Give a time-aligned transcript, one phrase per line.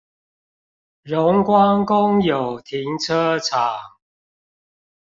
[1.03, 3.79] 榮光公有停車場